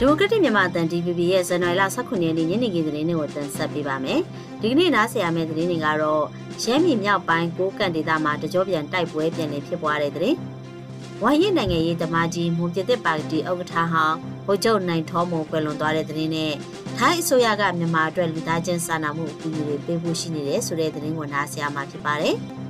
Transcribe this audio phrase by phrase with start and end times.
[0.00, 4.20] ဒီမိုကရက်တစ်မြန်မာအသံ DVB ရဲ့ဇန်နဝါရီလ18ရက်နေ့ညနေခင်းသတင်းတွေကိုတင်ဆက်ပေးပါမယ်။
[4.60, 6.24] ဒီကနေ့နားဆင်ရမယ့်သတင်းတွေကတော့
[6.62, 10.36] ရှမ်းပြည်မြောက်ပိုင်းကိုကန့်ဒေသမှာတကြောပြန်တိုက်ပွဲပြန်လည်ဖြစ်ပွားတဲ့သတင်း။
[11.22, 14.16] ဝိုင်းရင်နိုင်ငံရေးသမားကြီးမွန်ပြည်သက်ပါတီဥက္ကဋ္ဌဟောင်း
[14.46, 16.52] ဗိုလ်ချုပ်နိုင်ထောမွန်ကွယ်လွန်သွားတဲ့သတင်းနဲ့
[16.98, 22.36] ထိုင်းအစိုးရကမြန်မာအတွက်လူသားချင်းစာနာမှုအကူအညီတွေပေးဖို့ရှိနေတယ်ဆိုတဲ့သတင်းကိုနားဆင်ရမှာဖြစ်ပါတယ်။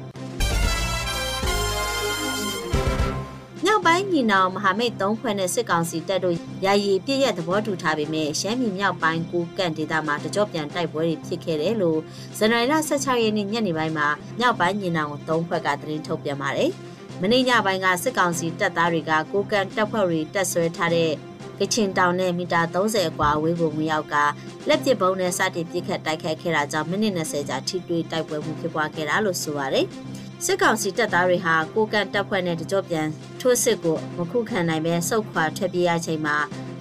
[3.98, 12.00] မြောက်ပိုင်းညီနောင်မဟာမိတ်၃ဖွဲ့နဲ့စစ်ကောင်စီတပ်တို့ယာယီပြည့်ရဲ့သဘောတူထားပေမဲ့ရှမ်းပြည်မြောက်ပိုင်းကူကန့်ဒေသမှာတကြော့ပြန်တိုက်ပွဲတွေဖြစ်ခဲ့တယ်လို့
[12.38, 14.08] ဇန်နဝါရီလ16ရက်နေ့ညနေပိုင်းမှာ
[14.38, 16.70] မြောက်ပိုင်းညီနောင်၃ဖွဲ့ကသတင်းထုတ်ပြန်ပါတယ်။
[17.22, 21.10] မနေ့ညပိုင်းကစစ်ကောင်စီတပ်သားတွေကကိုကန့်တပ်ဖွဲ့တွေတပ်ဆွဲထားတဲ့
[21.60, 24.14] ကချင်တောင်နဲ့မီတာ30အကွာအဝေးကိုဝင်ရောက်က
[24.68, 29.86] လက်ပစ်ဘုံနဲ့စတင်ပစ်ခတ်တိုက်ခိုက်ခဲ့တာကြောင့်မိနစ်20ကြာထိတွေ့တိုက်ပွဲမှုဖြစ်ပွားခဲ့တာလို့ဆိုပါတယ်။
[30.44, 33.08] စစ်ကောင်စီတပ်သားတွေဟာကိုကန်တပ်ဖွဲ့နဲ့တကြော့ပြန်
[33.40, 36.36] ထိုးစစ်ကိုမခုခံနိုင်ပဲစုတ်ခွာထွက်ပြေးရချိန်မှာ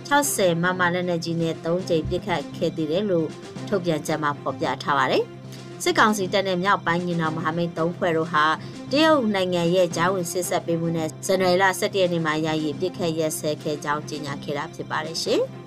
[0.09, 3.27] 60မမလက်နက်ကြီးနဲ့3ကြိမ်ပစ်ခတ်ခဲ့သေးတယ်လို့
[3.67, 5.23] ထုတ်ပြန်ချက်မှာဖော်ပြထားပါတယ်။
[5.83, 8.45] စစ်ကောင်စီတပ်နဲ့မြောက်ပိုင်းညီနောင်မဟာမိတ်၃ဖွဲ့တို့ဟာ
[8.91, 15.41] တရုတ်နိုင်ငံရဲ့ဂျာဝင်စစ်ဆက်ပေးမှုနဲ့ဇန်နဝါရီလ17ရက်နေ့မှာယာယီပြစ်ခတ်ရက်စဲခဲ့ကြောင်းကြေညာခဲ့တာဖြစ်ပါတယ်ရှင်။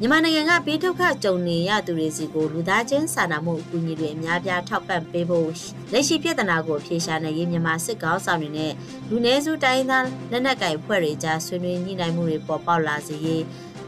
[0.00, 5.50] မြန်မာနိုင်ငံကပေးထုတ်ခကြုံနေရသူတွေစီကိုလူသားချင်းစာနာမှုအကူအညီတွေအများပြားထောက်ပံ့ပေးဖို့
[5.92, 8.72] လက်ရှိပြည်ထနာကိုဖြေရှာနိုင်ရေးမြန်မာစစ်ကောင်းဆောင်တွေနဲ့
[9.08, 13.42] လူနည်းစုတိုင်းသားလက်နက်ကိုင်ဖွဲ့တွေကြားဆွေးနွေးညှိနှိုင်းမှုတွေပေါ်ပေါက်လာစေရေး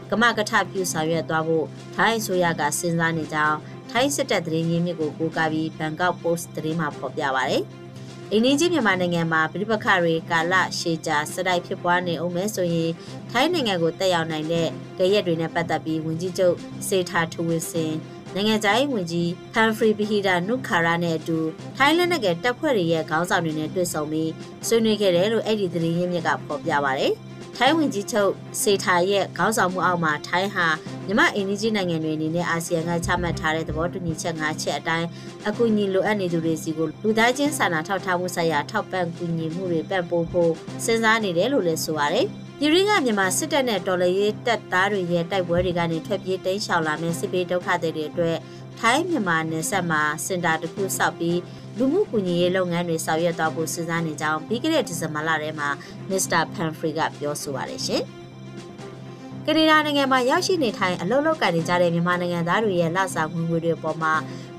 [0.09, 3.57] ကမကထပြုဆောင်ရွက်သွားဖို့ထိုင်းအစိုးရကစဉ်းစားနေကြောင်း
[3.91, 7.57] ထိုင်းစစ်တပ်သတင်းရင်းမြစ်ကိုကိုးကားပြီးဘန်ကောက်ပို့စ်သတင်းမှာဖော်ပြပါဗျ။
[8.33, 12.91] အိန္ဒိကြီးမြန်မာနိုင်ငံမှာပြည်ပခတွေကာလရှည်ကြာစတိုက်ဖြစ်ပွားနေအောင်မဲဆိုရင်
[13.31, 16.55] ထိုင်းနိုင်ငံကိုတက်ရောက်နိုင်တဲ့ကြရက်တွေနဲ့ပတ်သက်ပြီးဝန်ကြီးချုပ်
[16.87, 17.93] စေထာထူဝင်းစင်
[18.35, 21.39] နိုင်ငံခြားရေးဝန်ကြီးဟန်ဖရီဘီဟီဒါနုခါရာနဲ့အတူ
[21.77, 24.31] ထိုင်းလက်နက်ကတပ်ဖွဲ့တွေရဲ့ခေါင်းဆောင်တွေနဲ့တွေ့ဆုံပြီး
[24.67, 27.07] ဆွေးနွေးခဲ့တယ်လို့အဲ့ဒီသတင်းရင်းမြစ်ကဖော်ပြပါဗျ။
[27.55, 30.67] ထိုင်းဝင်ကြီးချုပ်စေထာရဲ့ခေါင်းဆောင်မှုအောက်မှာထိုင်းဟာ
[31.09, 35.07] မြမအင်ဒီဂျီနိုင်ငံတွေအနေနဲ့အာဆီယံကချမှတ်ထားတဲ့သဘောတူညီချက်၅ချက်အတိုင်း
[35.47, 40.51] အကူအညီလိုအပ်နေသူတွေစီကိုလူသားချင်းစာနာထောက်ထားမှုဆိုင်ရာထောက်ပံ့ကူညီမှုတွေပံ့ပိုးဖို့
[40.85, 42.25] စဉ်းစားနေတယ်လို့လည်းဆိုပါတယ်။
[42.59, 48.37] ပြည်ရင်းကမြန်မာစစ်တပ်နဲ့တော်လှန်ရေးတပ်သားတွေရဲ့တိုက်ပွဲတွေကနေထွက်ပြေးတိမ်းရှောင်လာမယ့်စစ်ပေးဒုက္ခတွေအတွက်
[48.79, 51.39] ထိုင်းမြန်မာနယ်စပ်မှာစင်တာတစ်ခုစောက်ပြီး
[51.77, 55.69] လူမှုကူညီရေးလုပ်ငန်းတွေဆောင်ရွက်သွားဖို့စဉ်းစားနေကြောင်းပြီးခဲ့တဲ့ဒီဇင်ဘာလထဲမှာ
[56.09, 58.03] မစ္စတာဖန်ဖရီကပြောဆိုပါတယ်ရှင်။
[59.49, 64.13] ကနေဒါနိုင်ငံမှာရောက်ရှိနေထိုင်အလုပ်လုပ်ကိုင်နေကြတဲ့မြန်မာနိုင်ငံသားတွေရဲ့လစာဝင်ငွေတွေပေါ်မှာ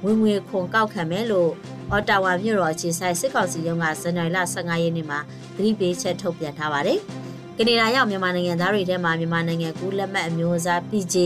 [0.04, 1.50] ဝင်ငွေခွန်ကောက်ခံမယ်လို့
[1.90, 5.18] အော်တာဝါမြို့တော်အခြေဆိုင်စစ်ကောင်စီရုံးကဇန်နဝါရီလ15ရက်နေ့မှာ
[5.56, 6.98] သတိပေးချက်ထုတ်ပြန်ထားပါတယ်။
[7.58, 11.16] ကနေဒါရောက်မြန်မာနိုင်ငံသားတွေထဲမှာမြန်မာနိုင်ငံကူးလက်မှတ်အမျိုးအစား PJ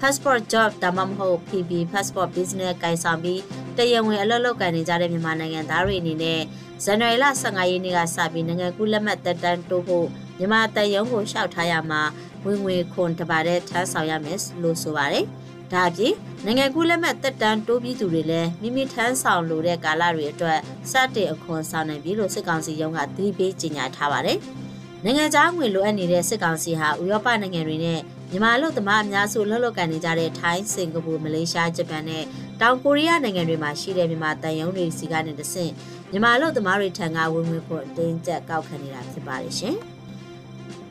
[0.00, 3.40] passport job ဒါမှမဟုတ် PB passport business ကိုင်ဆောင်ပြီး
[3.76, 6.40] တရားဝင်အလုပ်လုပ်ကိုင်နေကြတဲ့မြန်မာနိုင်ငံသားတွေအနေနဲ့
[6.84, 10.08] ဇန်နဝါရီလ15ရက်နေ့ကစပြီးနိုင်ငံကူးလက်မှတ်တက်တန်းတိုးဖို့
[10.40, 12.02] မြန်မာတရုံကိုလျှောက်ထားရမှာ
[12.44, 15.24] ဝင်ငွေခွန်တပါတဲ့ထမ်းဆောင်ရမယ်လို့ဆိုပါတယ်။
[15.72, 16.14] ဒါအပြင်
[16.44, 20.58] နိုင်ငံကူးလက်မှတ်တက်တန်းတိုးပြီးသူတွေလည်းမိမိထမ်းဆောင်လိုတဲ့ကာလတွေအတွက်
[20.90, 24.38] စတင်အခွန်ဆောင်နိုင်ပြီလို့စစ်ကောင်စီရုံးကသတိပေးကြေညာထားပါတယ်။
[25.04, 32.24] နိုင်ငံခြားငွေလိုအပ်နေတဲ့စစ်ကောင်စီဟာဥရောပနိုင်ငံတွေနဲ့မြန်မာလူသမားအများစုလှုပ်လှုပ်ကန်နေကြတဲ့ထိုင်း၊စင်ကာပူ၊မလေးရှား၊ဂျပန်နဲ့
[32.60, 35.72] တောင်ကိုရီးယားနိုင်ငံတွေမှာရှိတဲ့မြန်မာတန်ယုံတွေစီကနေတဆင့်
[36.10, 39.76] မြန်မာလူသမားတွေထံကဝင်ငွေခွန်အတင်းကျပ်ကောက်ခံနေတာဖြစ်ပါတယ်ရှင်။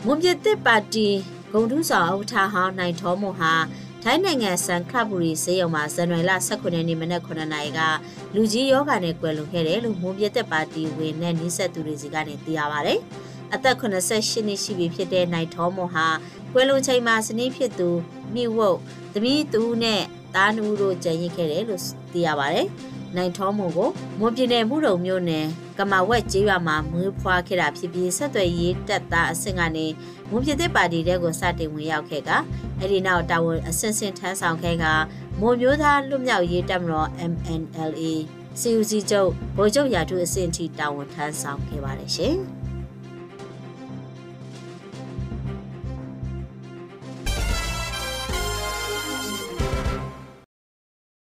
[0.06, 1.08] မွန်ပြည်သစ်ပါတီ
[1.52, 3.54] ဂုံထူးဆောင်ဥက္ကဋ္ဌဟောင်းနိုင်ထောမွန်ဟာ
[4.04, 7.80] ထိုင်းနိုင်ငံစန်ခလဘူရီစေယုံမှာဇန်နဝါရီလ18ရက်နေ့မနက်9:00နာရီက
[8.36, 12.94] လူကြီးယောဂာနဲ့ကွယ်လွန်ခဲ့တယ်လို့မွန်ပြည်သစ်ပါတီဝင်နဲ့နှိဆက်သူတွေစီကနေသိရပါဗျ။
[13.54, 13.98] အသက်88နှ
[14.54, 16.08] စ်ရှိပြီဖြစ်တဲ့နိုင်ထောမွန်ဟာ
[16.54, 17.90] ကွယ်လွန်ချိန်မှာစနည်းဖြစ်သူ
[18.34, 18.78] မိဝုတ်
[19.14, 20.02] သမီးသူနဲ့
[20.36, 21.82] သားနူးတို့ကြံရစ်ခဲ့တယ်လို့
[22.14, 22.68] သိရပါတယ်။
[23.18, 23.90] နိုင်ထောမွန်ကို
[24.20, 25.46] မွန်ပြည်နယ်မှုတုံမြို့နယ်
[25.78, 29.88] ကမာဝက်ကျေးရွာမှာမွေးဖွားခဲ့တာဖြစ်ပြီးဆက်သွယ်ရေးတပ်သားအဆင့်ကနေ
[30.30, 32.30] မွန်ပြည်သက်ပါတီတဲကိုစတင်ဝင်ရောက်ခဲ့က
[32.80, 34.86] အဲ့ဒီနောက်တာဝန်အဆင့်ဆင့်ထမ်းဆောင်ခဲ့က
[35.40, 38.04] မွန်မျိုးသားလွတ်မြောက်ရေးတပ်မတော် MNLA
[38.60, 42.38] CUC ချုပ်ဗိုလ်ချုပ်ရာထူးအဆင့်ထိတာဝန်ထမ်းဆောင်ခဲ့ပါတယ်ရှင်။